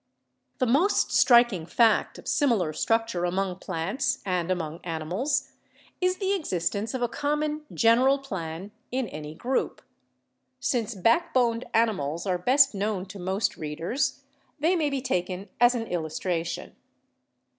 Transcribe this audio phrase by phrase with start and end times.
[0.57, 5.51] The most striking fact of similar structure among plants and among animals
[6.01, 9.83] is the existence of a common general plan in any group.
[10.59, 14.23] Since backboned animals are best known to most readers,
[14.59, 16.75] they may be taken as an illustra tion.